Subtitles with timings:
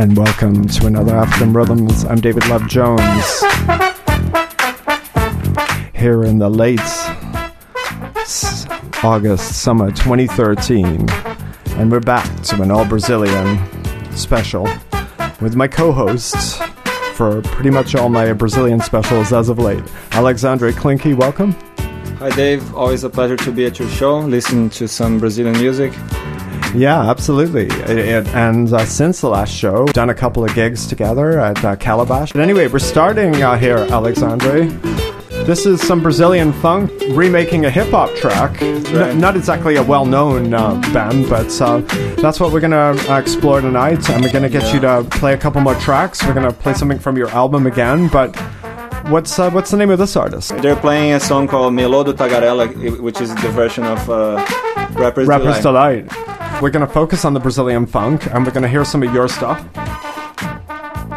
[0.00, 2.06] and welcome to another African Rhythms.
[2.06, 3.42] I'm David Love Jones.
[5.94, 6.80] Here in the late
[9.04, 11.06] August, summer 2013,
[11.76, 13.60] and we're back to an all Brazilian
[14.16, 14.66] special
[15.42, 16.58] with my co hosts
[17.12, 19.84] for pretty much all my Brazilian specials as of late.
[20.12, 21.52] Alexandre Klinky, welcome.
[22.20, 22.74] Hi, Dave.
[22.74, 25.92] Always a pleasure to be at your show, listening to some Brazilian music.
[26.80, 27.66] Yeah, absolutely.
[27.66, 31.62] It, it, and uh, since the last show, done a couple of gigs together at
[31.64, 32.32] uh, Calabash.
[32.32, 34.66] But anyway, we're starting uh, here, Alexandre.
[35.44, 38.62] This is some Brazilian funk remaking a hip hop track.
[38.62, 41.78] N- not exactly a well known uh, band, but uh,
[42.22, 44.08] that's what we're going to uh, explore tonight.
[44.08, 44.74] And we're going to get yeah.
[44.74, 46.24] you to play a couple more tracks.
[46.24, 48.08] We're going to play something from your album again.
[48.08, 48.36] But
[49.08, 50.56] what's uh, what's the name of this artist?
[50.58, 54.36] They're playing a song called Melodo Tagarela, which is the version of uh,
[54.92, 56.06] Rapper's, Rapper's Delight.
[56.08, 56.29] Delight.
[56.60, 59.14] We're going to focus on the Brazilian funk and we're going to hear some of
[59.14, 59.66] your stuff.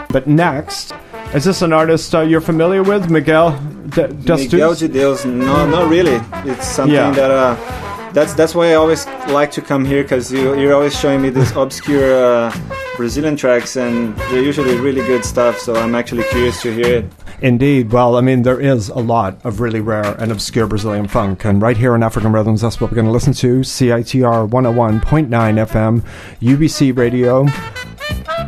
[0.10, 0.94] But next,
[1.34, 3.52] is this an artist uh, you're familiar with, Miguel
[3.90, 5.26] D- Miguel de Deus?
[5.26, 6.22] No, not really.
[6.50, 7.12] It's something yeah.
[7.12, 10.98] that uh, that's that's why I always like to come here because you you're always
[10.98, 12.56] showing me these obscure uh,
[12.96, 15.58] Brazilian tracks and they're usually really good stuff.
[15.58, 17.23] So I'm actually curious to hear it.
[17.42, 17.92] Indeed.
[17.92, 21.46] Well, I mean, there is a lot of really rare and obscure Brazilian funk.
[21.46, 23.62] And right here in African Rhythms, that's what we're going to listen to.
[23.62, 26.04] CITR 101.9 FM,
[26.42, 27.46] UBC Radio,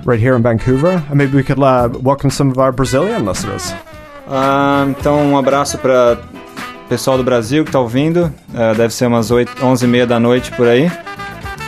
[0.05, 1.03] right here in Vancouver.
[1.09, 3.73] And maybe we could uh, welcome some of our Brazilian listeners.
[4.27, 6.17] Uh, então, um abraço para
[6.89, 8.33] pessoal do Brasil que está ouvindo.
[8.49, 10.89] Uh, deve ser umas 8, 11 e meia da noite por aí.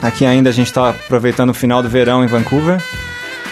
[0.01, 2.81] Aqui ainda a gente está aproveitando o final do verão em Vancouver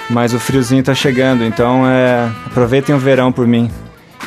[0.10, 3.70] mas o friozinho tá chegando, então é, aproveitem o verão por mim.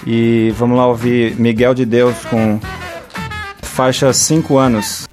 [0.07, 2.61] E vamos lá ouvir Miguel de Deus com
[3.63, 5.09] faixa 5 anos.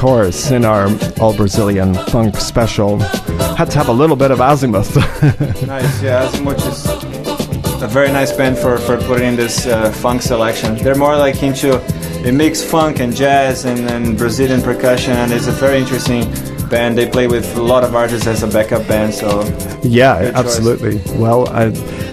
[0.00, 0.88] Course, in our
[1.20, 3.00] all Brazilian funk special,
[3.58, 4.96] had to have a little bit of azimuth.
[5.66, 10.22] nice, yeah, Azimuth is a very nice band for, for putting in this uh, funk
[10.22, 10.76] selection.
[10.76, 11.76] They're more like into,
[12.22, 16.22] they mix funk and jazz and, and Brazilian percussion, and it's a very interesting
[16.70, 16.96] band.
[16.96, 19.42] They play with a lot of artists as a backup band, so.
[19.82, 21.02] yeah, absolutely.
[21.20, 21.66] Well, I,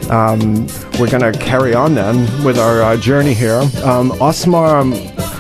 [0.10, 0.68] um,
[1.00, 3.62] we're going to carry on then with our uh, journey here.
[3.86, 4.84] Um, Osmar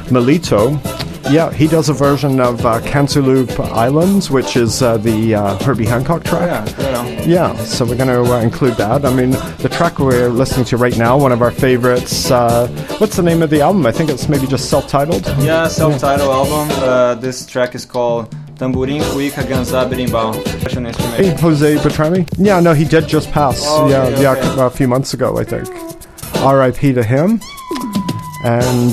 [0.07, 0.96] Milito
[1.31, 5.85] yeah, he does a version of uh, Cantaloupe Islands, which is uh, the uh, Herbie
[5.85, 6.67] Hancock track.
[6.77, 9.05] Yeah, Yeah, so we're going to uh, include that.
[9.05, 12.31] I mean, the track we're listening to right now, one of our favorites.
[12.31, 12.67] Uh,
[12.99, 13.85] what's the name of the album?
[13.85, 15.25] I think it's maybe just self-titled.
[15.39, 16.75] Yeah, self-titled album.
[16.81, 20.33] Uh, this track is called Tamborim, Cuica, Ganzá, Berimbau.
[21.15, 22.27] Hey, Jose Bertrami?
[22.37, 23.61] Yeah, no, he did just pass.
[23.65, 24.61] Oh, yeah, okay, yeah, okay.
[24.61, 25.67] a few months ago, I think.
[26.37, 26.93] R.I.P.
[26.93, 27.41] to him.
[28.43, 28.91] And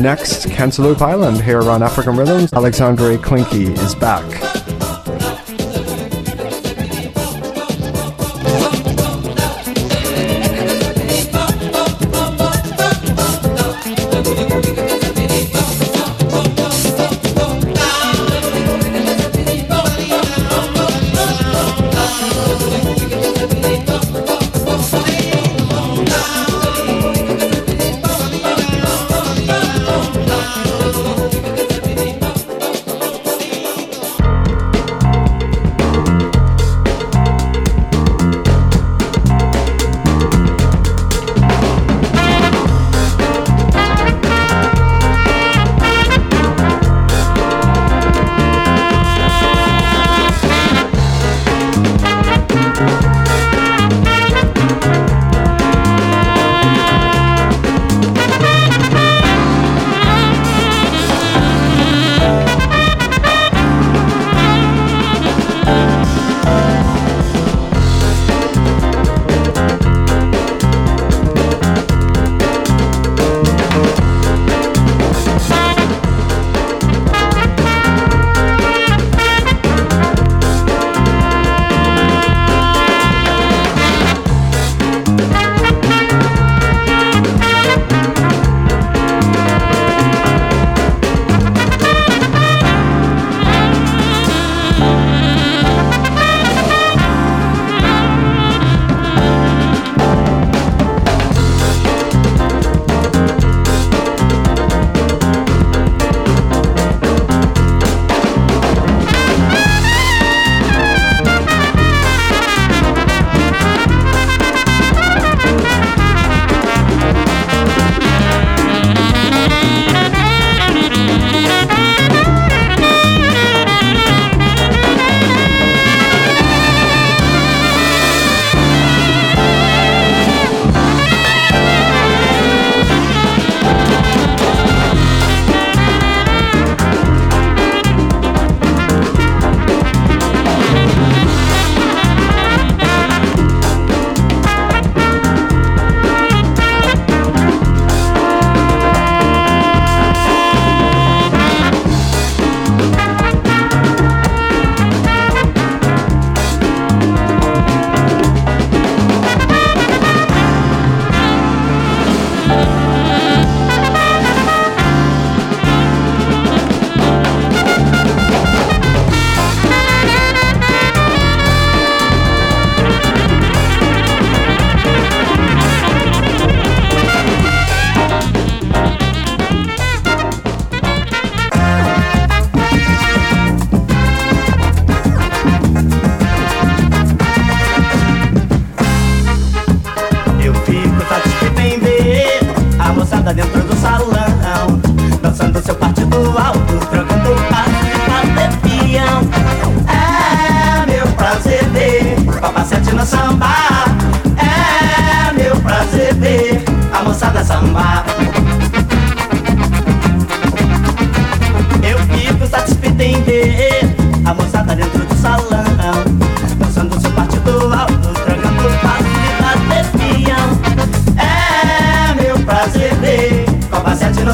[0.00, 2.52] next, Cantaloupe Island here on African Rhythms.
[2.52, 4.53] Alexandre Klinky is back.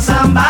[0.01, 0.50] Samba.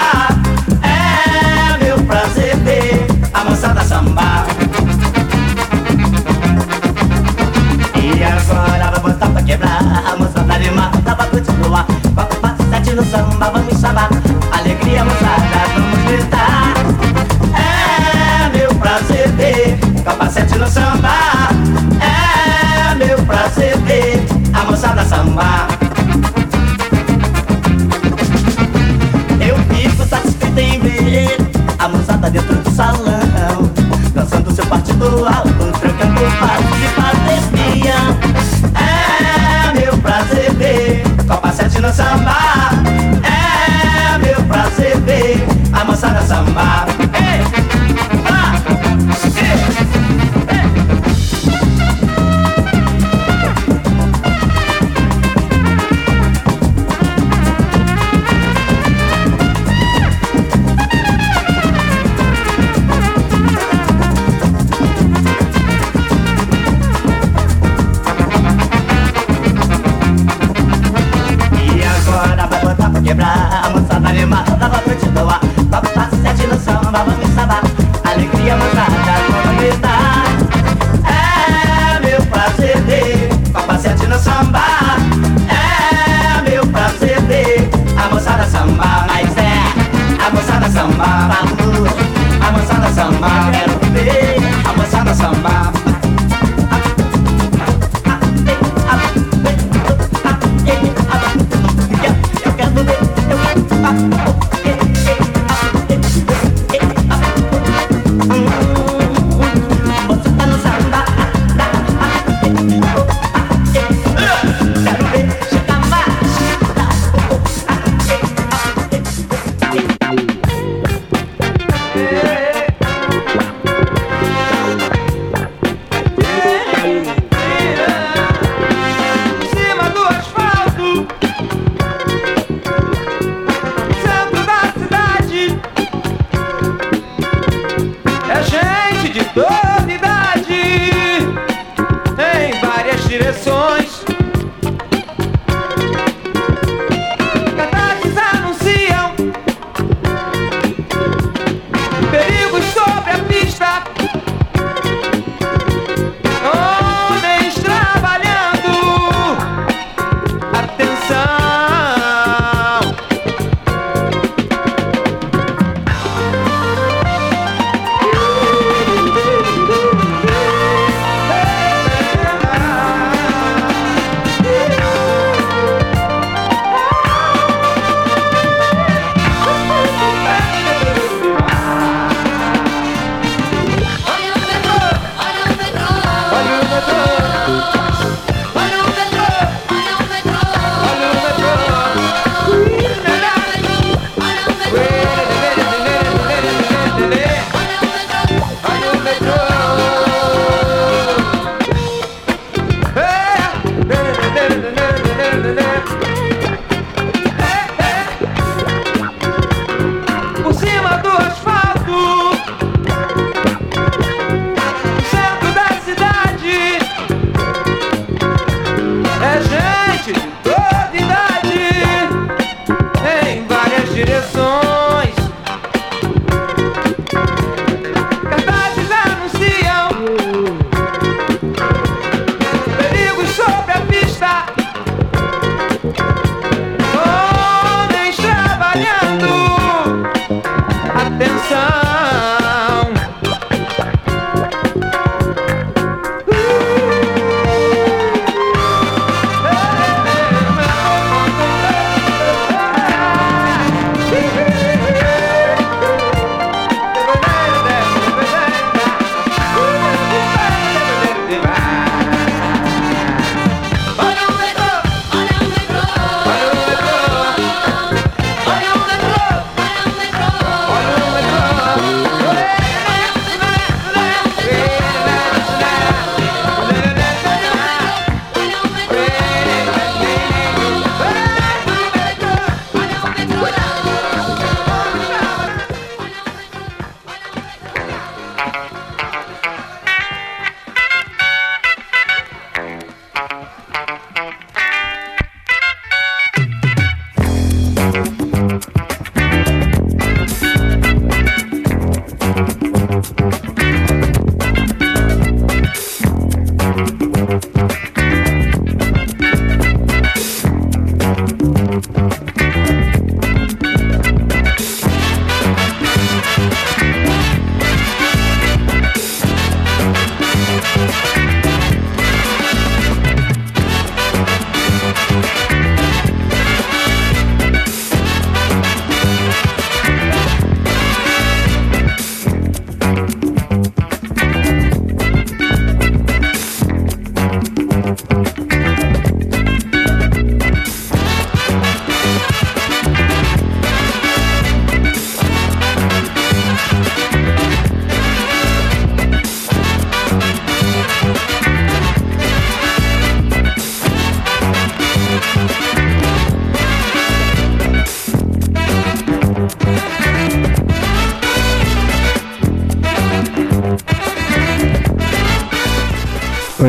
[139.37, 139.70] Whoa!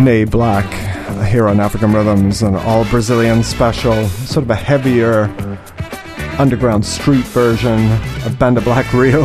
[0.02, 0.66] União Black
[1.28, 5.26] here on African Rhythms, an all Brazilian special, sort of a heavier
[6.40, 7.92] underground street version
[8.26, 9.24] of Banda Black Rio.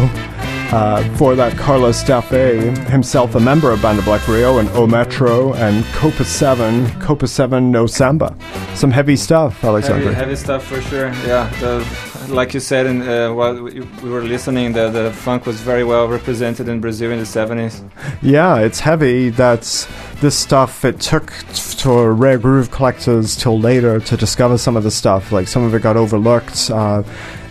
[0.73, 5.55] Uh, for that, Carlos Dafe, himself a member of Banda Black Rio and O Metro
[5.55, 8.37] and Copa 7, Copa 7 No Samba.
[8.75, 10.07] Some heavy stuff, Alexander.
[10.07, 11.09] Heavy, heavy stuff for sure.
[11.25, 15.47] Yeah, the, like you said, in, uh, while we, we were listening, the, the funk
[15.47, 17.89] was very well represented in Brazil in the 70s.
[18.21, 19.31] Yeah, it's heavy.
[19.31, 19.87] That's
[20.21, 20.85] this stuff.
[20.85, 21.33] It took
[21.79, 25.33] to rare groove collectors till later to discover some of the stuff.
[25.33, 27.03] Like some of it got overlooked uh,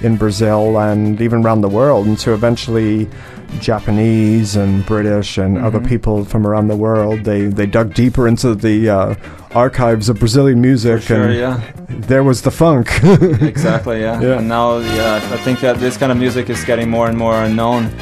[0.01, 3.07] in Brazil and even around the world, and so eventually
[3.59, 8.55] Japanese and British and other people from around the world, they they dug deeper into
[8.55, 9.15] the uh,
[9.53, 12.89] archives of Brazilian music, Sure, and yeah, there was the funk.
[13.41, 14.19] exactly, yeah.
[14.25, 14.39] Yeah.
[14.39, 17.35] And now, yeah, I think that this kind of music is getting more and more
[17.43, 17.93] unknown.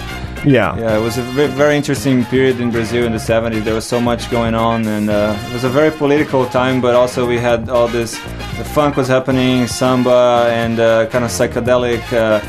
[0.46, 0.78] Yeah.
[0.78, 3.64] Yeah, it was a very interesting period in Brazil in the 70s.
[3.64, 6.96] There was so much going on, and uh, it was a very political time, but
[6.96, 8.12] also we had all this
[8.58, 12.40] the funk was happening, samba, and uh, kind of psychedelic uh,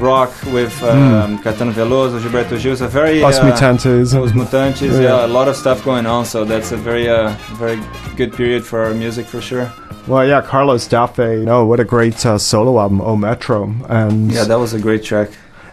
[0.00, 2.72] rock with um, Caetano Veloso, Gilberto Gil.
[2.84, 3.22] A very.
[3.22, 4.14] Os uh, Mutantes.
[4.14, 5.00] Os Mutantes, Yeah.
[5.00, 5.26] yeah.
[5.26, 7.80] a lot of stuff going on, so that's a very, uh, very
[8.16, 9.70] good period for our music for sure.
[10.06, 11.44] Well, yeah, Carlos Dafe.
[11.44, 15.02] No, what a great uh, solo album, O Metro, and Yeah, that was a great
[15.04, 15.30] track.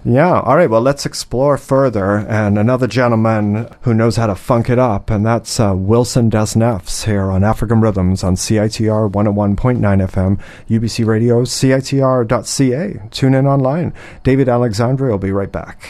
[0.08, 2.18] Yeah, all right, well, let's explore further.
[2.18, 6.54] And another gentleman who knows how to funk it up, and that's uh, Wilson das
[6.54, 10.40] Neves here on African Rhythms on CITR 101.9 FM,
[10.70, 13.10] UBC Radio, CITR.ca.
[13.10, 13.94] Tune in online.
[14.22, 15.82] David Alexandre will be right back.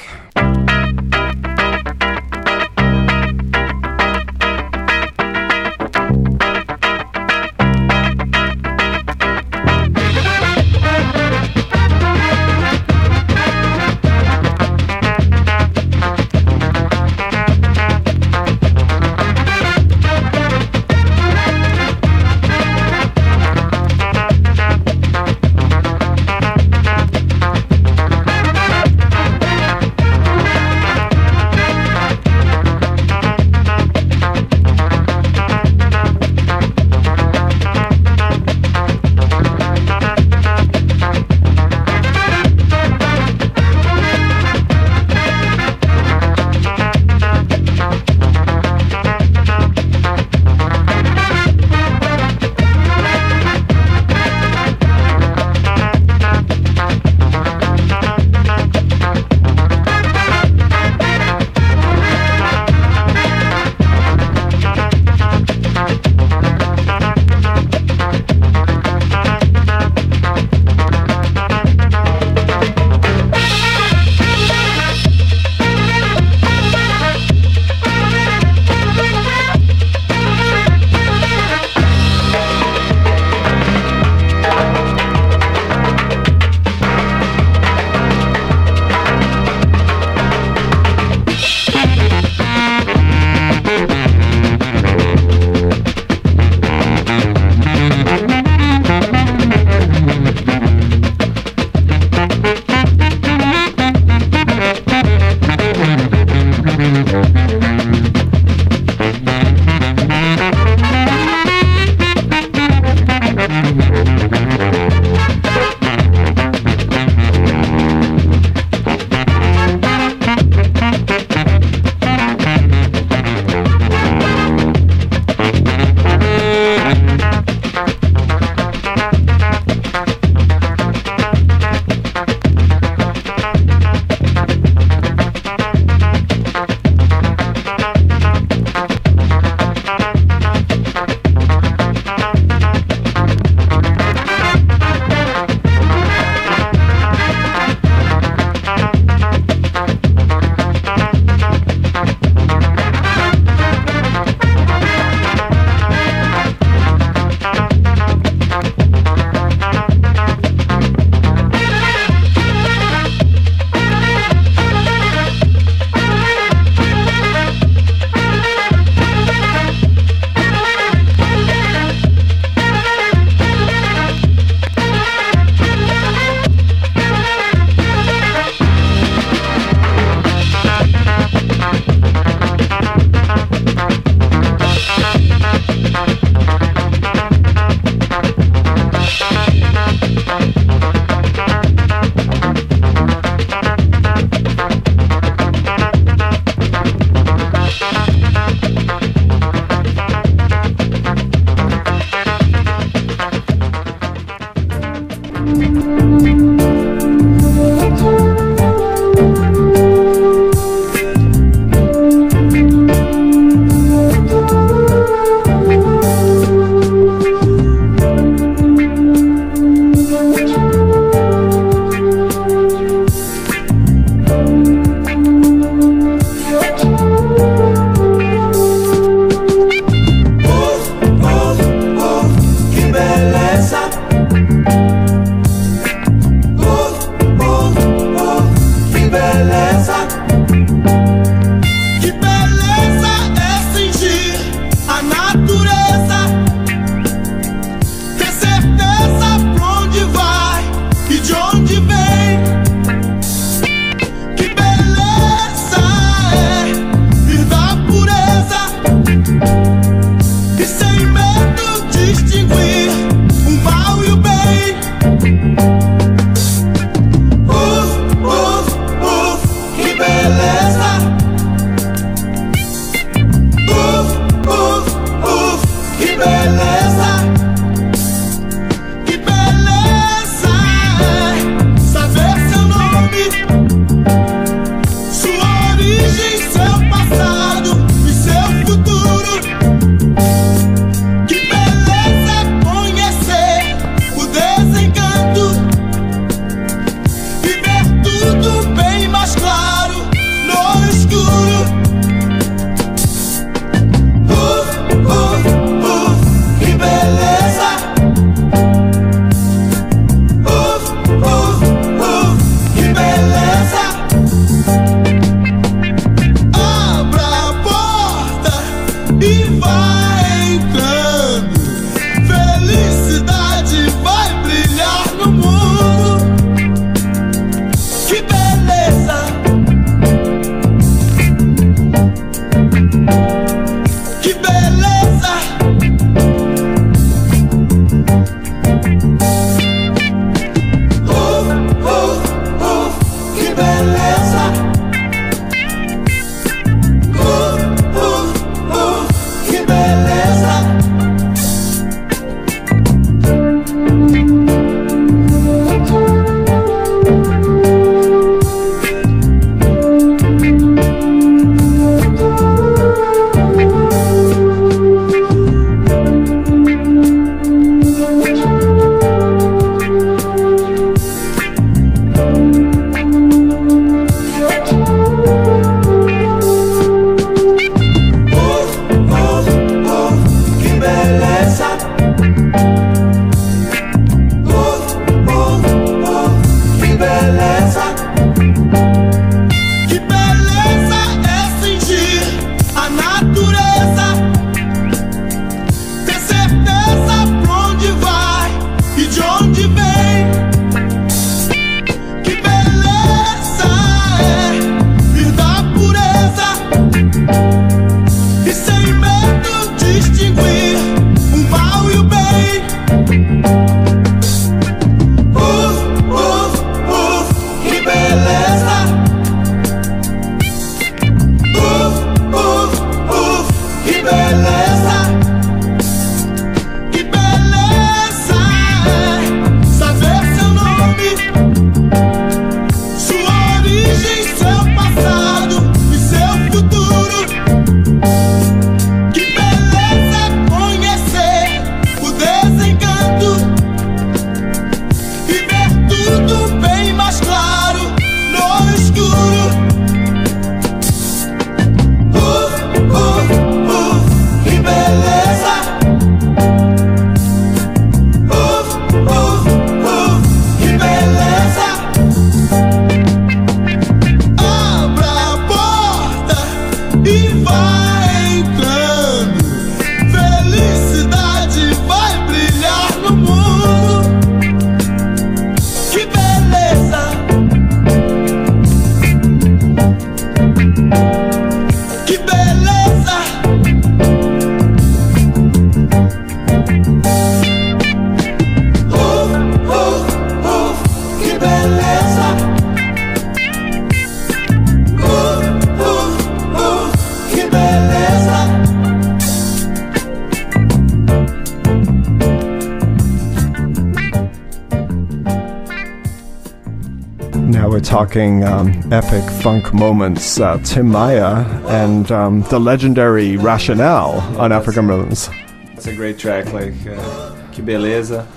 [507.95, 510.37] Talking um, epic funk moments.
[510.37, 515.29] Uh, Tim Maia and um, the legendary Racional on African Rhythms.
[515.71, 518.27] It's a great track, like uh, Que Beleza.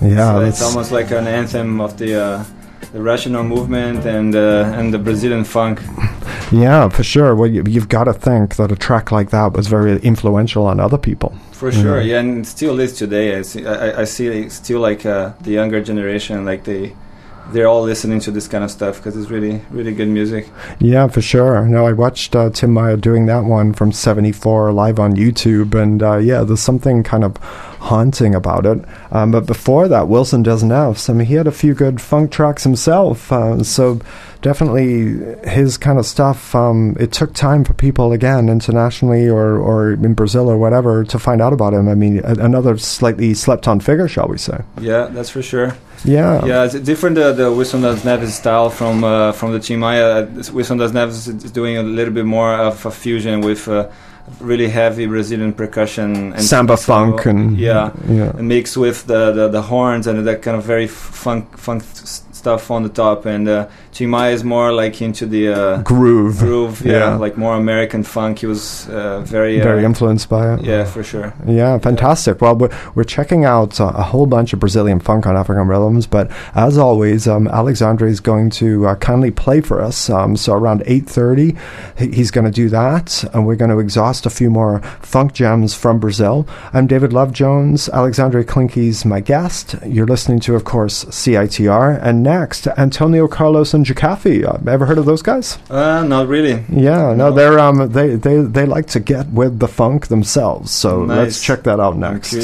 [0.00, 2.44] Yeah, So it's almost like an anthem of the uh,
[2.92, 5.80] the rational movement and uh, and the Brazilian funk.
[6.50, 7.36] yeah for sure.
[7.36, 10.80] Well, you, you've got to think that a track like that was very influential on
[10.80, 11.32] other people.
[11.52, 13.38] For sure, yeah, and still is today.
[13.38, 16.96] I see, I, I see still like uh, the younger generation, like they,
[17.52, 20.48] they're all listening to this kind of stuff because it's really, really good music.
[20.78, 21.66] Yeah, for sure.
[21.66, 26.02] No, I watched uh, Tim Maia doing that one from '74 live on YouTube, and
[26.02, 27.36] uh, yeah, there's something kind of
[27.80, 28.84] haunting about it.
[29.10, 31.08] Um, but before that, Wilson das Neves.
[31.08, 34.00] I mean, he had a few good funk tracks himself, uh, so
[34.42, 36.54] definitely his kind of stuff.
[36.54, 41.18] Um, it took time for people again internationally or or in Brazil or whatever to
[41.18, 41.88] find out about him.
[41.88, 44.62] I mean, a- another slightly slept-on figure, shall we say?
[44.80, 45.74] Yeah, that's for sure.
[46.04, 46.44] Yeah.
[46.46, 50.22] Yeah, it's different uh, the Wilson das Neves style from uh, from the Tim Maia.
[50.22, 53.88] Uh, Wilson das Neves is doing a little bit more of a fusion with uh,
[54.40, 58.36] really heavy Brazilian percussion and Samba funk and yeah, yeah.
[58.36, 62.70] and mixed with the, the, the horns and that kind of very funk funk stuff
[62.70, 63.26] on the top.
[63.26, 66.38] And uh, Tim is more like into the uh, groove.
[66.38, 67.16] groove, yeah, Yeah.
[67.16, 68.38] like more American funk.
[68.38, 70.62] He was uh, very uh, Very influenced by it.
[70.64, 71.34] yeah, for sure.
[71.46, 72.40] Yeah, fantastic.
[72.40, 76.06] Well, we're, we're checking out uh, a whole bunch of Brazilian funk on African rhythms,
[76.06, 80.08] but as always, um, Alexandre is going to uh, kindly play for us.
[80.08, 81.56] Um, so around eight thirty,
[81.98, 85.74] he's going to do that, and we're going to exhaust a few more funk gems
[85.74, 86.46] from Brazil.
[86.72, 87.88] I'm David Love Jones.
[87.88, 89.74] Alexandre Klinke's my guest.
[89.84, 94.44] You're listening to, of course, CITR, and next Antonio Carlos and Jocafi.
[94.44, 95.58] Uh, ever heard of those guys?
[95.70, 96.64] Uh, not really.
[96.68, 100.70] Yeah, no, they're um they they they like to get with the funk themselves.
[100.70, 102.34] So let's check that out next.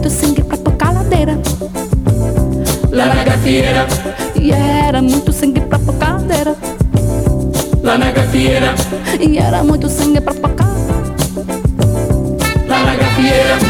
[0.00, 1.38] muito sangue pra tocar ladeira.
[2.90, 3.86] Lá na gafieira.
[4.34, 6.56] E era muito sangue pra tocar ladeira.
[7.82, 8.74] Lá na gafieira.
[9.20, 10.72] E era muito sangue pra tocar.
[12.66, 13.69] Lá na gafieira.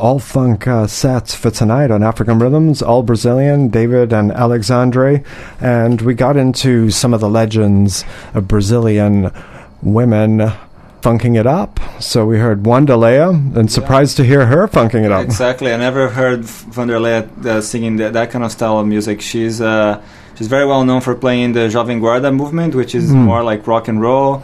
[0.00, 5.22] All funk uh, sets for tonight on African Rhythms, all Brazilian, David and Alexandre.
[5.60, 9.30] And we got into some of the legends of Brazilian
[9.82, 10.52] women
[11.02, 11.78] funking it up.
[12.00, 15.22] So we heard Wanderlea, and surprised to hear her funking it up.
[15.22, 15.70] Exactly.
[15.70, 19.20] I never heard Wanderlea uh, singing that, that kind of style of music.
[19.20, 20.02] She's uh,
[20.34, 23.88] she's very well known for playing the Jovem Guarda movement, which is more like rock
[23.88, 24.42] and roll,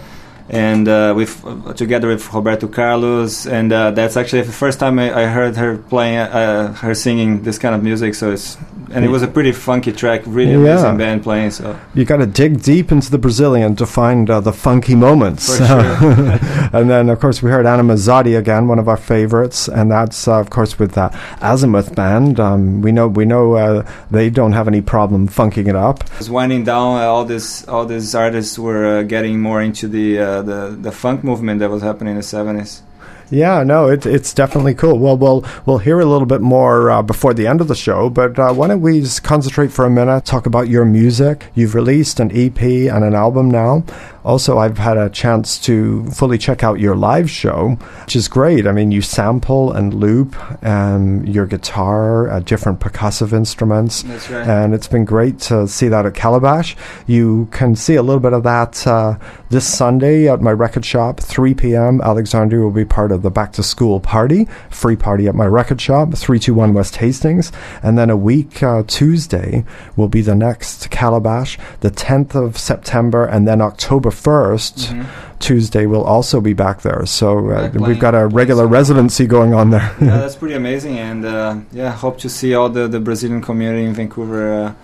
[0.49, 3.47] and uh, with uh, together with Roberto Carlos.
[3.47, 7.43] And uh, that's actually the first time I, I heard her playing uh, her singing
[7.43, 8.15] this kind of music.
[8.15, 8.57] So it's
[8.93, 10.59] and it was a pretty funky track, really Yeah.
[10.79, 11.51] amazing band playing.
[11.51, 15.57] So You got to dig deep into the Brazilian to find uh, the funky moments.
[15.57, 15.67] Sure.
[16.73, 20.29] and then, of course, we heard Ana Mazzotti again, one of our favorites, and that's,
[20.29, 22.39] uh, of course, with the Azimuth Band.
[22.39, 26.05] Um, we know we know uh, they don't have any problem funking it up.
[26.19, 27.03] was winding down.
[27.03, 31.71] All this, all these artists were getting more into the, the the funk movement that
[31.71, 32.83] was happening in the seventies.
[33.29, 34.99] Yeah, no, it, it's definitely cool.
[34.99, 38.09] Well, we'll we'll hear a little bit more uh, before the end of the show,
[38.09, 41.47] but uh, why don't we just concentrate for a minute, talk about your music?
[41.55, 43.85] You've released an EP and an album now.
[44.27, 48.67] Also, I've had a chance to fully check out your live show, which is great.
[48.67, 54.45] I mean, you sample and loop um, your guitar, uh, different percussive instruments, That's right.
[54.45, 56.75] and it's been great to see that at Calabash.
[57.07, 59.17] You can see a little bit of that uh,
[59.49, 62.01] this Sunday at my record shop, 3 p.m.
[62.01, 65.81] Alexandre will be part of the back to school party, free party at my record
[65.81, 67.53] shop, 321 West Hastings.
[67.81, 69.65] And then a week uh, Tuesday
[69.95, 75.07] will be the next Calabash, the 10th of September, and then October 1st.
[75.39, 77.05] Tuesday we'll also be back there.
[77.07, 77.85] So uh, Mm-hmm.
[77.87, 79.89] We've got a regular residency going on there.
[80.01, 83.85] yeah, that's pretty amazing, and uh, yeah, hope to see all the, the Brazilian community
[83.85, 84.75] in Vancouver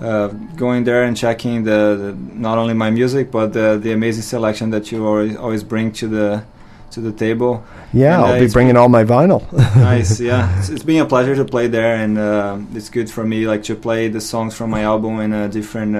[0.00, 3.92] uh, uh, going there and checking the, the not only my music but the, the
[3.92, 6.44] amazing selection that you always always bring to the
[6.90, 7.64] to the table.
[7.92, 9.40] yeah, And, uh, I'll be bringing all my vinyl.
[9.76, 13.24] nice, yeah, it's, it's been a pleasure to play there, and uh, it's good for
[13.24, 15.96] me like to play the songs from my album in a different.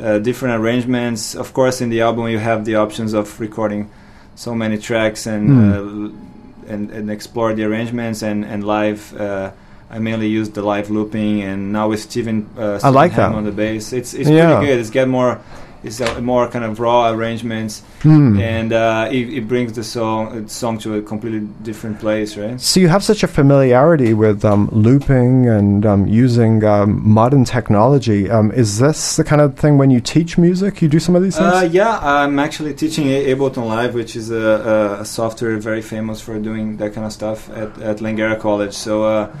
[0.00, 1.34] Uh, different arrangements.
[1.34, 3.90] Of course, in the album you have the options of recording
[4.36, 5.72] so many tracks and Hmm.
[5.72, 9.00] uh, and, and explore the arrangements and and live.
[9.18, 9.50] Uh,
[9.90, 13.38] I mainly use the live looping, and now with Steven, uh, Steven like Ham that.
[13.38, 14.56] on the bass, it's it's Yeah.
[14.56, 14.78] pretty good.
[14.80, 15.38] It's get more.
[15.84, 18.38] It's a more kind of raw arrangements, Hmm.
[18.40, 22.60] and uh, it, it brings the song the song to a completely different place, right?
[22.60, 28.28] So you have such a familiarity with um, looping and um, using um, modern technology.
[28.30, 31.22] Um, is this the kind of thing when you teach music, you do some of
[31.22, 31.52] these things?
[31.54, 35.82] Uh, yeah, I'm actually teaching A- Ableton Live, which is a, a, a software very
[35.82, 38.74] famous for doing that kind of stuff at, at Langara College.
[38.74, 39.32] So uh,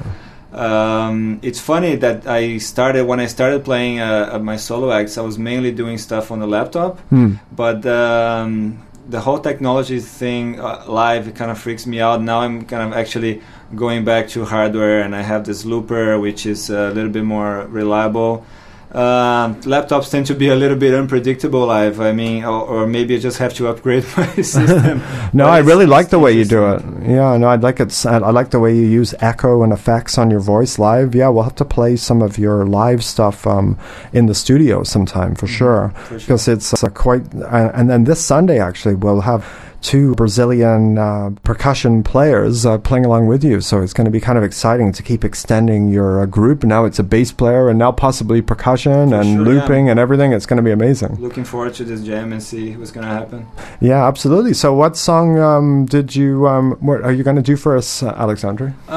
[0.52, 5.18] um, it's funny that I started when I started playing uh, uh, my solo acts.
[5.18, 7.34] I was mainly doing stuff on the laptop, Hmm.
[7.52, 8.78] but um,
[9.08, 12.22] the whole technology thing uh, live kind of freaks me out.
[12.22, 13.42] Now I'm kind of actually
[13.74, 17.66] going back to hardware, and I have this looper, which is a little bit more
[17.68, 18.44] reliable.
[18.90, 22.00] Um, laptops tend to be a little bit unpredictable live.
[22.00, 25.02] I mean, or, or maybe I just have to upgrade my system.
[25.34, 26.82] No, But I really like the way you do it.
[27.06, 28.06] Yeah, no, I like it.
[28.06, 31.14] I like the way you use echo and effects on your voice live.
[31.14, 33.76] Yeah, we'll have to play some of your live stuff um,
[34.14, 36.08] in the studio sometime for sure, Mm-hmm.
[36.08, 36.18] Sure.
[36.20, 37.22] because it's uh, quite.
[37.34, 39.44] Uh, and then this Sunday, actually, we'll have
[39.80, 43.60] two Brazilian uh, percussion players uh, playing along with you.
[43.60, 46.64] So it's going to be kind of exciting to keep extending your uh, group.
[46.64, 50.32] Now it's a bass player, and now possibly percussion For and sure, looping and everything.
[50.32, 51.16] It's going to be amazing.
[51.16, 53.46] Looking forward to this jam and see what's gonna happen.
[53.80, 54.54] Yeah, absolutely.
[54.54, 56.46] So, what song um, did you?
[56.48, 58.74] Um, what are you going to do for us, uh, Alexandre?
[58.88, 58.92] Uh,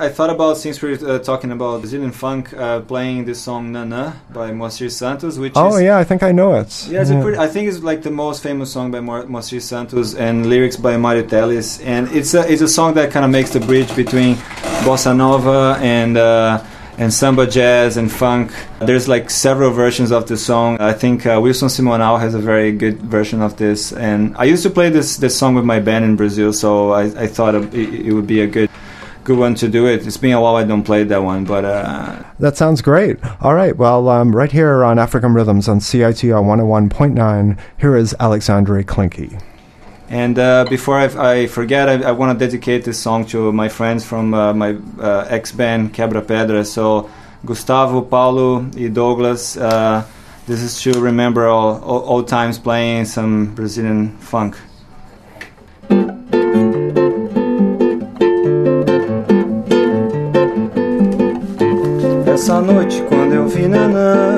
[0.00, 3.72] I, I- thought about since we're uh, talking about Brazilian funk, uh, playing this song
[3.72, 6.86] "Nana" by Moacir Santos, which Oh is yeah, I think I know it.
[6.88, 7.38] Yeah, it's a pretty.
[7.38, 10.96] I think it's like the most famous song by Mo- Moacir Santos and lyrics by
[10.96, 14.36] Mario Teles, and it's a it's a song that kind of makes the bridge between
[14.84, 16.62] bossa nova and uh,
[16.98, 18.52] and samba jazz and funk.
[18.80, 20.80] There's like several versions of the song.
[20.80, 23.92] I think uh, Wilson Simonal has a very good version of this.
[23.92, 27.04] And I used to play this this song with my band in Brazil, so I,
[27.24, 28.70] I thought it, it would be a good
[29.24, 30.06] good one to do it.
[30.06, 33.18] It's been a while I don't play that one, but uh, That sounds great.
[33.40, 33.76] All right.
[33.76, 39.40] Well, um, right here on African Rhythms on CITR 101.9, here is Alexandre Klinke.
[40.12, 43.70] And uh, before I, I forget, I, I want to dedicate this song to my
[43.70, 46.66] friends from uh, my uh, ex band Quebra Pedra.
[46.66, 47.08] So,
[47.46, 49.56] Gustavo, Paulo, and Douglas.
[49.56, 50.04] Uh,
[50.46, 54.58] this is to remember all, all, old times playing some Brazilian funk.
[62.26, 64.36] Essa noite, quando eu vi Nanã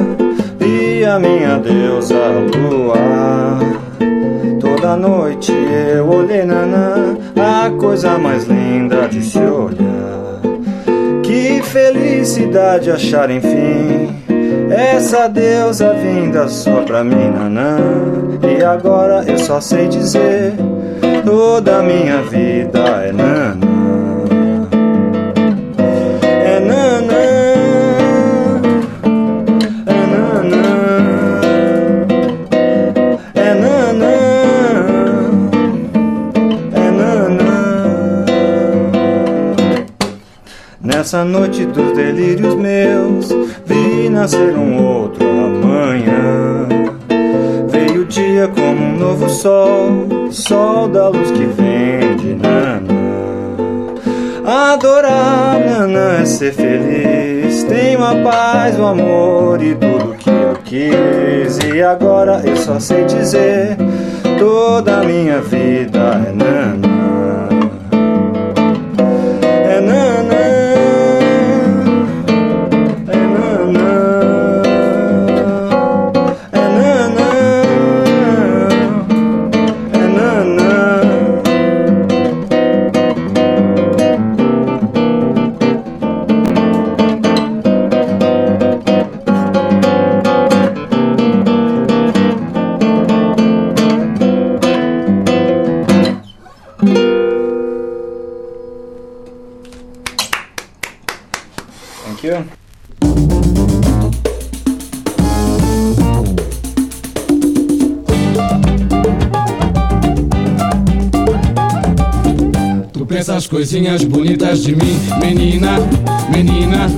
[0.60, 3.74] e a minha deusa Lua.
[4.84, 5.50] Toda noite
[5.96, 10.42] eu olhei Nanã, a coisa mais linda de se olhar.
[11.22, 14.14] Que felicidade achar enfim
[14.70, 17.78] essa deusa vinda só pra mim, Nanã.
[18.42, 20.52] E agora eu só sei dizer:
[21.24, 23.73] toda minha vida é Nanã.
[41.04, 43.28] Nessa noite dos delírios meus,
[43.66, 46.66] vi nascer um outro amanhã.
[47.68, 52.80] Veio o dia como um novo sol, sol da luz que vem de Nanã.
[54.46, 61.58] Adorar Nanã é ser feliz, tenho a paz, o amor e tudo que eu quis.
[61.70, 63.76] E agora eu só sei dizer:
[64.38, 66.93] toda a minha vida é Nanã.
[113.24, 115.78] Tu pensa as coisinhas bonitas de mim, menina,
[116.30, 116.90] menina.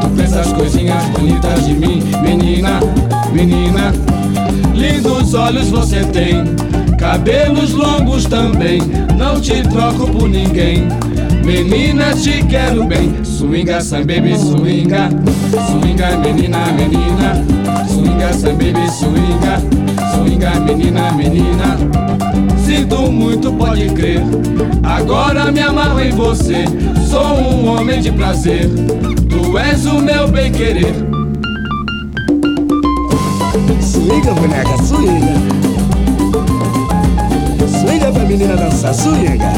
[0.00, 2.80] Tu pensa as coisinhas bonitas de mim, menina,
[3.34, 3.92] menina.
[4.74, 6.42] Lindos olhos você tem,
[6.96, 8.80] cabelos longos também.
[9.18, 10.88] Não te troco por ninguém.
[11.44, 13.22] Menina, te quero bem.
[13.22, 15.10] Swinga, some baby, swinga.
[15.70, 17.44] Swinga, menina, menina.
[17.86, 19.83] Swinga, some baby, swinga.
[20.14, 21.76] Swinga, menina, menina.
[22.64, 24.22] Sinto muito, pode crer.
[24.82, 26.64] Agora me amarro em você.
[27.10, 28.68] Sou um homem de prazer.
[29.28, 30.94] Tu és o meu bem querer.
[33.80, 35.34] Swinga, boneca, swinga.
[37.80, 39.52] Swinga pra menina dançar, swinga.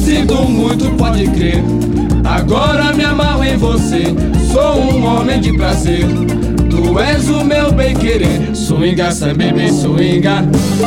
[0.00, 1.62] Sinto muito, pode crer.
[2.34, 4.02] Agora me amarro em você.
[4.50, 6.04] Sou um homem de prazer.
[6.68, 8.50] Tu és o meu bem querer.
[8.56, 9.04] Swinga,
[9.36, 10.44] baby, swinga.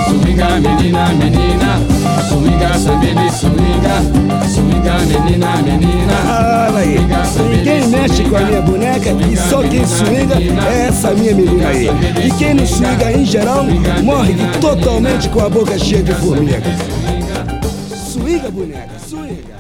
[0.10, 1.80] Swinga, menina, menina.
[2.28, 2.68] Swinga,
[3.00, 4.46] baby, swinga.
[4.46, 6.68] Swinga, menina, menina.
[6.68, 7.00] Olha aí,
[7.50, 10.36] ninguém mexe com a minha boneca e só quem swinga
[10.70, 11.88] é essa minha menina aí.
[12.26, 13.64] E quem não swinga em geral
[14.04, 16.62] morre totalmente com a boca cheia de formiga.
[17.96, 19.57] Swinga, boneca, swinga.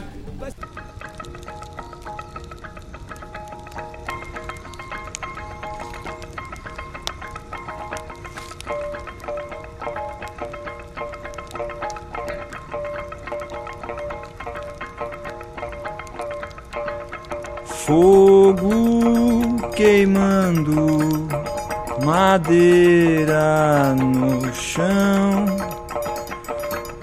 [22.47, 25.45] Madeira no chão,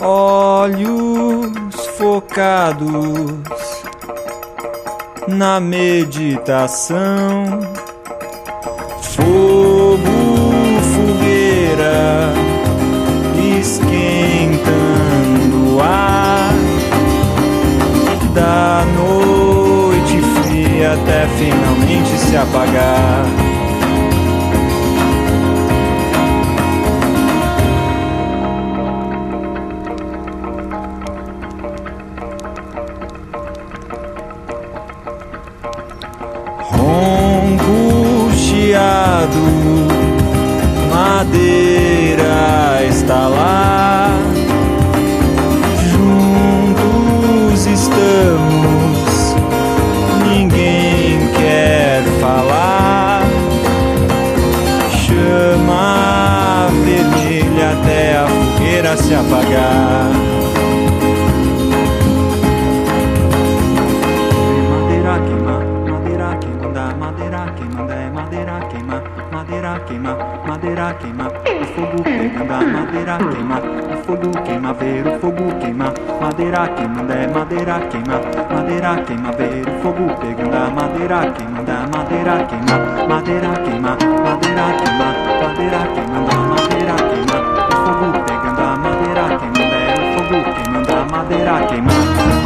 [0.00, 1.52] olhos
[1.98, 2.94] focados
[5.28, 6.94] na meditação.
[9.02, 10.00] Fogo,
[10.94, 12.32] fogueira,
[13.60, 14.96] esquentando
[15.76, 16.54] o ar
[18.32, 23.43] da noite fria até finalmente se apagar.
[70.84, 75.94] verá queimar, o fogo pega a madeira queimar, o fogo queima ver, o fogo queima,
[76.20, 78.20] madeira queimando é madeira queima,
[78.52, 83.96] madeira queima ver, o fogo pegando a madeira queimando a madeira queima, madeira queima,
[84.28, 85.08] madeira queima,
[85.40, 90.92] madeira queimando a madeira queima, o fogo pegando a madeira queimando é o fogo queimando
[90.92, 92.43] a che ma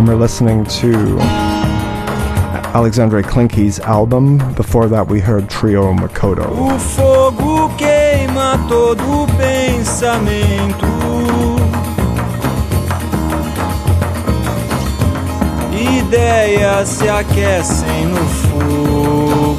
[0.00, 1.18] and we're listening to
[2.72, 4.38] Alexandre Klinke's album.
[4.54, 6.48] Before that, we heard Trio Mocotó.
[6.48, 10.86] O fogo queima todo pensamento.
[15.70, 19.49] Ideias se aquecem no fogo.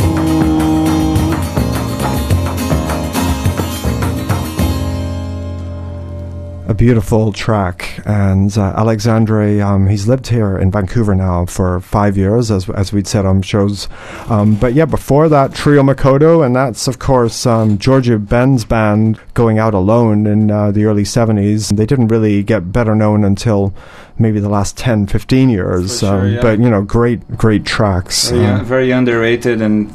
[6.72, 12.16] A beautiful track, and uh, Alexandre, um, he's lived here in Vancouver now for five
[12.16, 13.90] years, as as we'd said on shows.
[14.30, 19.20] Um, but yeah, before that, Trio Mocotó, and that's of course um, Jorge Ben's band
[19.34, 21.76] going out alone in uh, the early '70s.
[21.76, 23.74] They didn't really get better known until
[24.18, 26.00] maybe the last 10, 15 years.
[26.00, 26.42] Sure, um, yeah.
[26.42, 28.30] But you know, great, great tracks.
[28.30, 29.92] Very, Um, very underrated and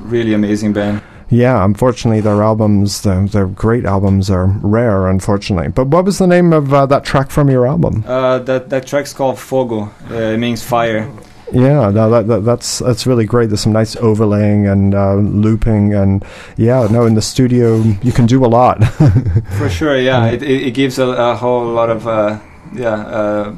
[0.00, 1.02] really amazing band.
[1.30, 5.68] Yeah, unfortunately, their albums, their, their great albums, are rare, unfortunately.
[5.68, 8.04] But what was the name of uh, that track from your album?
[8.06, 9.92] Uh, that that track's called Fogo.
[10.10, 11.10] Uh, it means fire.
[11.52, 13.48] Yeah, no, that, that, that's that's really great.
[13.48, 16.24] There's some nice overlaying and uh, looping, and
[16.56, 18.84] yeah, no, in the studio you can do a lot.
[19.58, 20.26] For sure, yeah.
[20.26, 22.38] It, it, it gives a, a whole lot of uh,
[22.74, 23.54] yeah uh,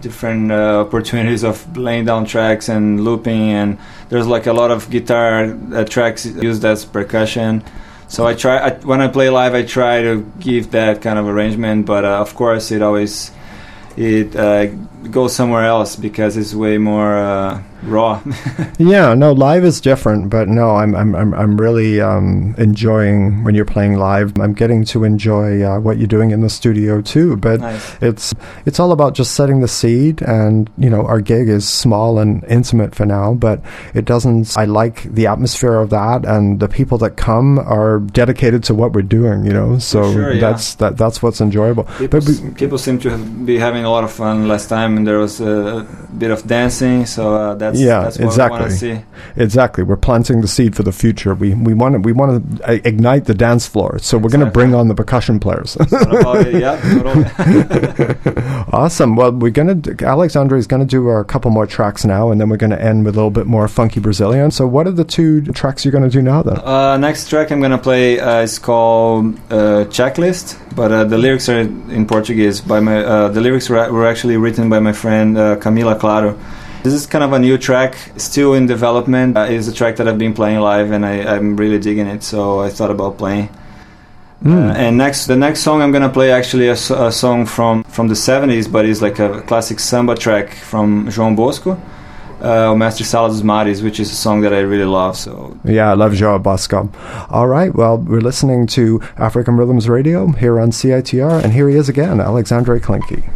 [0.00, 3.78] different uh, opportunities of laying down tracks and looping, and
[4.08, 7.62] there's like a lot of guitar uh, tracks used as percussion.
[8.08, 11.26] So I try I, when I play live, I try to give that kind of
[11.26, 13.30] arrangement, but uh, of course it always
[13.96, 14.34] it
[15.10, 18.22] goes somewhere else because it's way more uh, raw.
[18.78, 23.54] yeah, no, live is different, but no, I'm I'm I'm, I'm really um, enjoying when
[23.54, 24.38] you're playing live.
[24.38, 27.36] I'm getting to enjoy uh, what you're doing in the studio too.
[27.36, 27.96] But Nice.
[28.02, 28.34] it's
[28.66, 32.44] it's all about just setting the seed, and you know, our gig is small and
[32.44, 33.62] intimate for now, but
[33.94, 34.56] it doesn't.
[34.56, 38.92] I like the atmosphere of that, and the people that come are dedicated to what
[38.92, 39.44] we're doing.
[39.44, 40.40] You know, so sure, yeah.
[40.40, 41.84] that's that that's what's enjoyable.
[41.98, 45.06] People, But people seem to have, be having a lot of fun last time, and
[45.06, 45.86] there was a
[46.18, 47.06] bit of dancing.
[47.06, 48.64] So uh, that's Yeah, that's what exactly.
[48.64, 49.00] to see.
[49.36, 51.34] Exactly, we're planting the seed for the future.
[51.34, 54.44] We we want to we want to uh, ignite the dance floor, so we're going
[54.44, 55.76] to bring on the percussion players.
[55.80, 56.58] It?
[56.58, 56.76] Yeah,
[58.72, 59.16] awesome.
[59.16, 62.40] Well, we're gonna d- Alexandre is going to do a couple more tracks now, and
[62.40, 64.50] then we're going to end with a little bit more funky Brazilian.
[64.50, 66.42] So, what are the two tracks you're going to do now?
[66.42, 71.18] Then, Uh, next track I'm gonna play uh, is called uh, Checklist, but uh, the
[71.18, 72.60] lyrics are in Portuguese.
[72.60, 76.38] By my uh, the lyrics were, were actually written by my friend uh, Camila Claro.
[76.84, 79.36] This is kind of a new track, still in development.
[79.36, 82.22] Uh, it's a track that I've been playing live, and I, I'm really digging it.
[82.22, 83.48] So I thought about playing.
[84.46, 88.14] Uh, and next, the next song I'm gonna play actually a song from from the
[88.14, 91.74] 70s, but it's like a classic samba track from João Bosco,
[92.42, 93.28] uh, O Mestre Sala
[93.82, 95.16] which is a song that I really love.
[95.16, 96.90] So yeah, I love Joao Bosco.
[97.30, 97.74] All right.
[97.74, 102.20] Well, we're listening to African Rhythms Radio here on CITR, and here he is again,
[102.20, 103.28] Alexandre Klinke.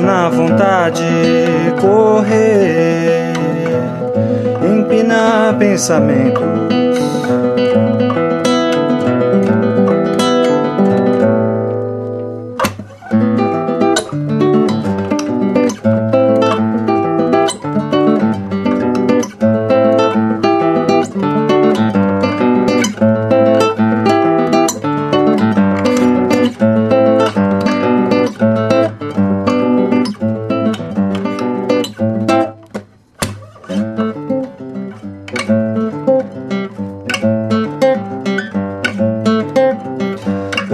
[0.00, 1.04] na vontade
[1.80, 3.32] correr,
[4.62, 6.79] empinar pensamento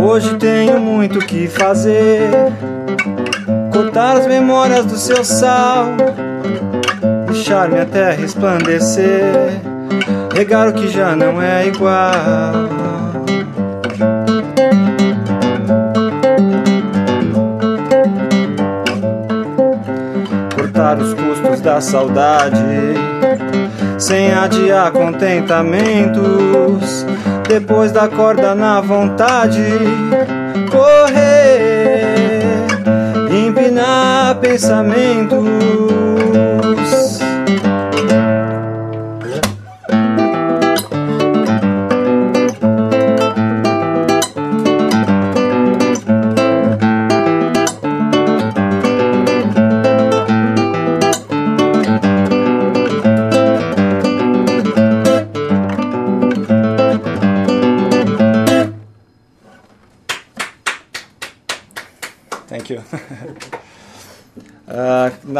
[0.09, 2.31] Hoje tenho muito que fazer.
[3.73, 5.97] Cortar as memórias do seu sal.
[7.27, 9.61] Deixar minha terra resplandecer.
[10.33, 12.13] Regar o que já não é igual.
[20.55, 22.95] Cortar os custos da saudade.
[23.99, 27.05] Sem adiar contentamentos
[27.49, 29.63] depois da corda na vontade,
[30.71, 32.03] correr,
[33.31, 35.45] empinar pensamentos.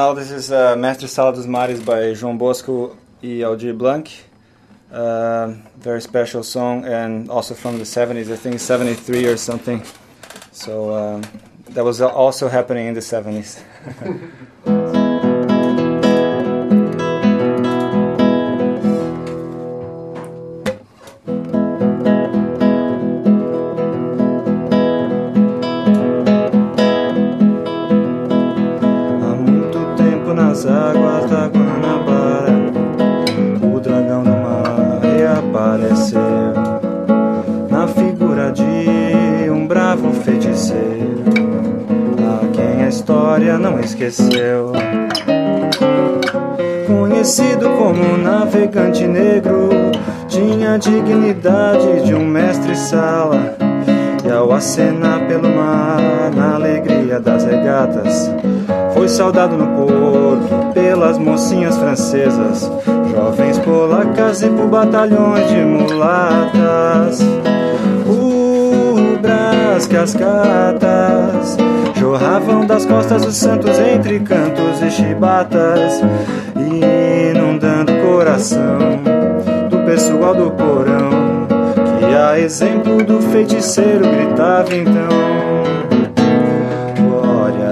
[0.07, 4.09] Now this is uh, Mestre Sala dos Mares by João Bosco e Aldir Blanc.
[4.89, 9.83] Uh, very special song and also from the 70s, I think 73 or something.
[10.53, 11.23] So um,
[11.71, 13.61] that was also happening in the 70s.
[48.57, 49.69] navegante negro,
[50.29, 53.55] tinha a dignidade de um mestre-sala.
[54.25, 56.01] E ao acenar pelo mar,
[56.35, 58.31] na alegria das regatas,
[58.95, 62.71] foi saudado no porto pelas mocinhas francesas,
[63.15, 67.21] jovens polacas e por batalhões de mulatas.
[68.07, 71.57] Rubras cascatas
[71.95, 76.01] jorravam das costas dos santos entre cantos e chibatas,
[76.55, 76.96] o
[78.27, 78.79] coração
[79.71, 81.47] do pessoal do porão.
[81.99, 85.09] Que a exemplo do feiticeiro gritava então:
[87.09, 87.71] Glória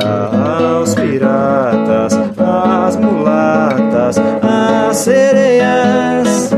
[0.79, 6.51] aos piratas, às mulatas, às sereias.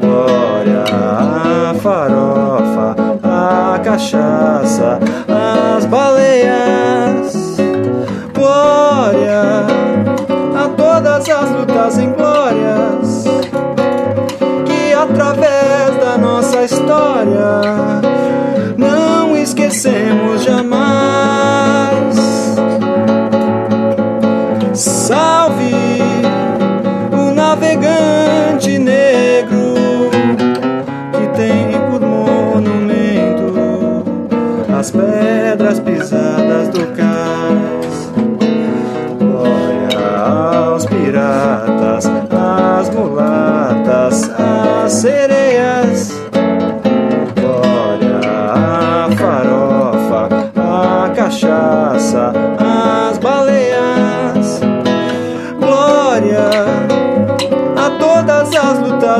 [0.00, 4.98] Glória à farofa, à cachaça,
[5.28, 7.56] às baleias.
[8.34, 9.73] Glória
[16.64, 17.60] história
[18.76, 22.16] não esquecemos jamais.
[24.72, 25.74] Salve
[27.12, 30.10] o navegante negro
[31.12, 33.54] que tem por monumento
[34.78, 37.13] as pedras pisadas do cais.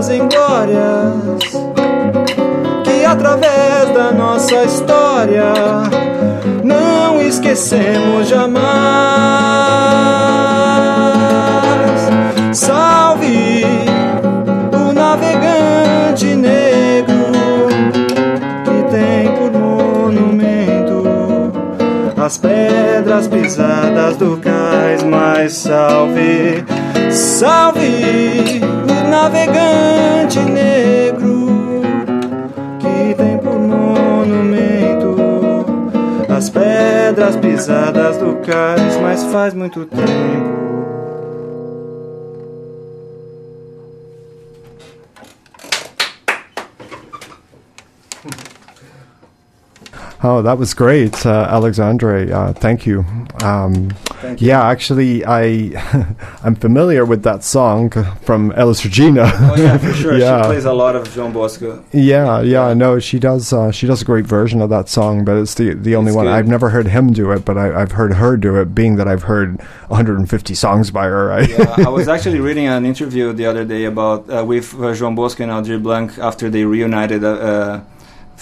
[0.05, 1.41] As lutas em glórias
[2.85, 5.53] que através da nossa história
[6.63, 8.65] não esquecemos jamais.
[12.53, 13.65] Salve
[14.73, 17.15] o navegante negro
[18.65, 21.05] que tem por monumento
[22.17, 26.65] as pedras pisadas do cais, mas salve,
[27.11, 28.74] salve
[29.15, 31.47] navegante negro
[32.81, 35.17] que tem por monumento
[36.29, 40.65] as pedras pisadas do cálice, mas faz muito tempo.
[50.27, 52.33] Oh, that was great, uh, Alexandre.
[52.33, 53.05] Uh, thank you.
[53.45, 53.91] Um,
[54.25, 54.49] Thank you.
[54.49, 55.45] Yeah, actually, I
[56.45, 57.91] I'm familiar with that song
[58.23, 59.31] from Elis Regina.
[59.35, 60.17] Oh yeah, for sure.
[60.19, 60.43] Yeah.
[60.43, 61.85] She plays a lot of João Bosco.
[61.93, 63.53] Yeah, yeah, no, she does.
[63.53, 66.17] Uh, she does a great version of that song, but it's the the only It's
[66.17, 66.35] one good.
[66.35, 68.75] I've never heard him do it, but I, I've heard her do it.
[68.75, 72.87] Being that I've heard 150 songs by her, I, Yeah, I was actually reading an
[72.87, 77.23] interview the other day about uh, with uh, Bosco and Aldir Blanc after they reunited.
[77.25, 77.81] Uh, uh,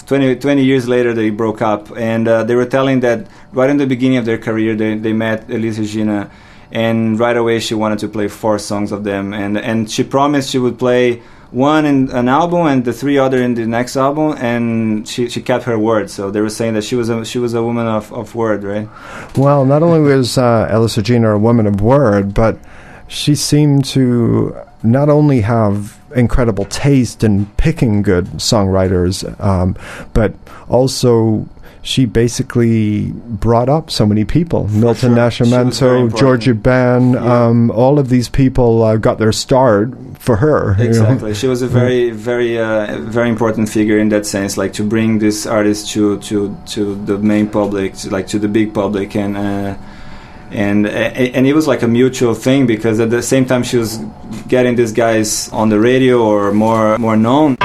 [0.05, 3.77] 20, 20 years later, they broke up, and uh, they were telling that right in
[3.77, 6.29] the beginning of their career, they, they met Elis Regina,
[6.71, 10.49] and right away she wanted to play four songs of them, and and she promised
[10.49, 11.21] she would play
[11.53, 15.41] one in an album and the three other in the next album, and she, she
[15.41, 16.09] kept her word.
[16.09, 18.63] So they were saying that she was a she was a woman of, of word,
[18.63, 18.89] right?
[19.37, 22.57] Well, not only was uh, Regina a woman of word, but
[23.07, 29.75] she seemed to not only have incredible taste in picking good songwriters, um,
[30.13, 30.33] but
[30.69, 31.47] also
[31.85, 34.67] she basically brought up so many people.
[34.69, 35.17] Milton sure.
[35.17, 36.17] Nascimento.
[36.17, 37.47] Jorge Ben, Yeah.
[37.47, 40.75] um, all of these people uh, got their start for her.
[40.77, 40.89] you know.
[40.89, 41.33] Exactly.
[41.33, 45.19] She was a very, very, uh, very important figure in that sense, like to bring
[45.19, 49.35] this artist to to to the main public, to, like to the big public, and
[49.35, 49.75] uh,
[50.53, 53.77] and uh, and it was like a mutual thing because at the same time she
[53.77, 53.97] was
[54.47, 57.57] getting these guys on the radio or more more known.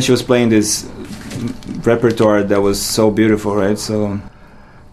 [0.00, 0.84] Then she was playing this
[1.84, 3.78] repertoire that was so beautiful, right?
[3.78, 4.18] So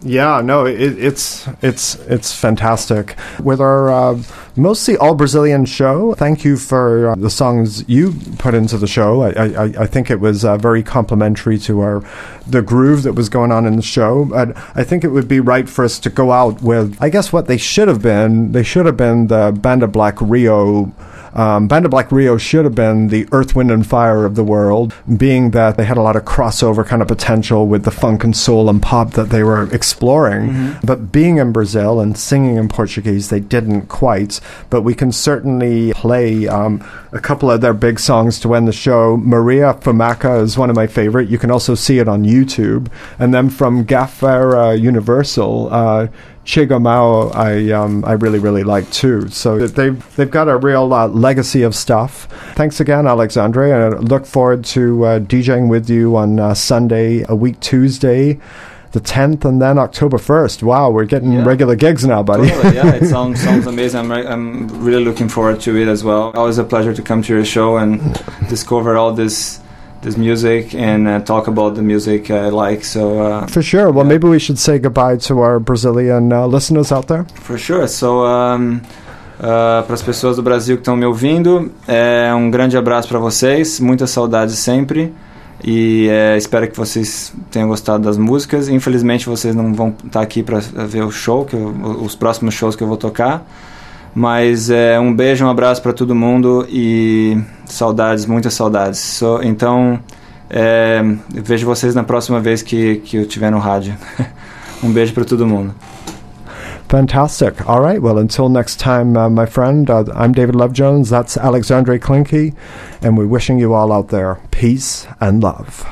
[0.03, 3.15] Yeah, no, it, it's it's it's fantastic.
[3.41, 4.21] With our uh,
[4.55, 9.23] mostly all Brazilian show, thank you for uh, the songs you put into the show.
[9.23, 12.03] I I, I- think it was uh, very complimentary to our
[12.45, 14.25] the groove that was going on in the show.
[14.25, 17.33] But I think it would be right for us to go out with, I guess,
[17.33, 18.51] what they should have been.
[18.51, 20.91] They should have been the Banda Black Rio.
[21.37, 24.93] Um, Banda Black Rio should have been the Earth, Wind, and Fire of the world,
[25.17, 28.35] being that they had a lot of crossover kind of potential with the funk and
[28.35, 30.75] soul and pop that they were exploring.
[30.83, 34.41] But being in Brazil and singing in Portuguese, they didn't quite.
[34.71, 38.73] But we can certainly play um, a couple of their big songs to end the
[38.73, 39.15] show.
[39.17, 41.29] Maria Fumaca is one of my favorite.
[41.29, 42.91] You can also see it on YouTube.
[43.19, 46.07] And then from Gafieira Universal, uh,
[46.47, 49.27] Chega Mais, I um, I really really like too.
[49.27, 52.27] So they've they've got a real uh, legacy of stuff.
[52.55, 57.25] Thanks again, Alexandre, and I look forward to uh, DJing with you on uh, Sunday,
[57.27, 58.39] a week Tuesday.
[58.93, 60.63] The 10th and then October 1st.
[60.63, 61.43] Wow, we're getting Yeah.
[61.45, 62.47] regular gigs now, buddy.
[62.49, 63.99] Totally, yeah, it sounds sounds amazing.
[63.99, 66.31] I'm, re- I'm really looking forward to it as well.
[66.33, 67.99] Always a pleasure to come to your show and
[68.47, 69.59] discover all this
[70.01, 72.85] this music and uh, talk about the music I like.
[72.85, 73.91] So uh, For sure.
[73.91, 74.09] Well, Yeah.
[74.13, 77.25] maybe we should say goodbye to our Brazilian uh, listeners out there.
[77.43, 77.87] For sure.
[77.87, 78.79] So, um,
[79.39, 83.19] uh, para as pessoas do Brasil que estão me ouvindo, é um grande abraço para
[83.19, 85.13] vocês, muita saudade sempre.
[85.63, 88.69] E é, espero que vocês tenham gostado das músicas.
[88.69, 91.73] Infelizmente, vocês não vão estar aqui para ver o show, que eu-
[92.03, 93.43] os próximos shows que eu vou tocar.
[94.17, 98.97] Mas é, um beijo, um abraço para todo mundo e saudades, muitas saudades.
[98.97, 99.99] So, então,
[100.49, 103.95] é, vejo vocês na próxima vez que, que eu estiver no rádio.
[104.83, 105.71] um beijo para todo mundo.
[106.89, 107.61] Fantastic.
[107.69, 108.01] All right.
[108.01, 111.11] Well, until next time, uh, my friend, uh, I'm David Love Jones.
[111.11, 112.55] That's Alexandre Klinke.
[113.03, 115.85] And we're wishing you all out there peace and love.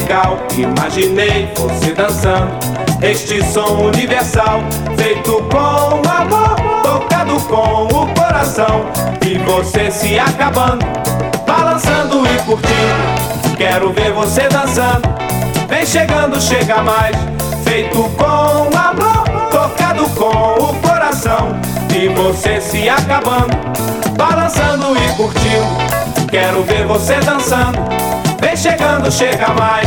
[0.00, 0.38] Legal.
[0.56, 2.50] Imaginei você dançando
[3.02, 4.60] este som universal,
[4.96, 8.86] feito com amor, tocado com o coração.
[9.26, 10.84] E você se acabando,
[11.46, 13.56] balançando e curtindo.
[13.56, 15.08] Quero ver você dançando,
[15.68, 17.16] vem chegando, chega mais,
[17.64, 21.58] feito com amor, tocado com o coração.
[21.94, 23.56] E você se acabando,
[24.16, 26.30] balançando e curtindo.
[26.30, 28.29] Quero ver você dançando.
[28.40, 29.86] Vem chegando, chega mais.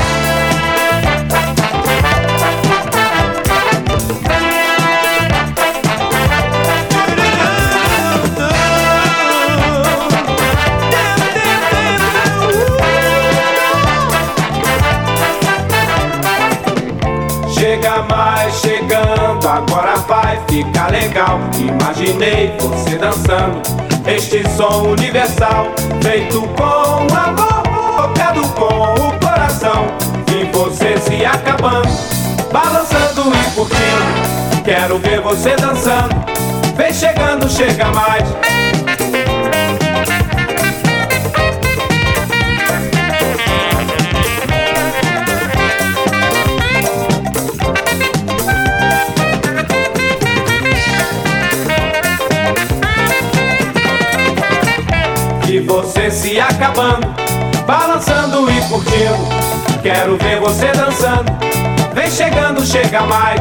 [17.54, 21.40] Chega mais chegando, agora vai ficar legal.
[21.58, 23.62] Imaginei você dançando
[24.06, 25.68] este som universal,
[26.02, 27.53] feito com amor,
[28.14, 29.88] tocado com o coração.
[30.32, 31.90] E você se acabando,
[32.52, 34.64] balançando e curtindo.
[34.64, 36.16] Quero ver você dançando.
[36.76, 38.24] Vem chegando, chega mais.
[55.66, 57.03] Você se acabando,
[57.66, 59.18] balançando e curtindo.
[59.82, 61.32] Quero ver você dançando,
[61.94, 63.40] vem chegando, chega mais.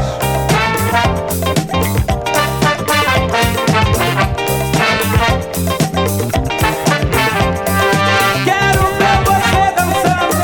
[8.45, 10.37] Quero ver você dançando,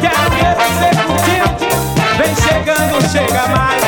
[0.00, 1.56] quero ver você curtindo,
[2.16, 3.87] vem chegando, chega mais.